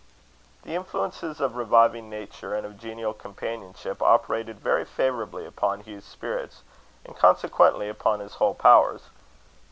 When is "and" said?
2.55-2.65, 7.05-7.15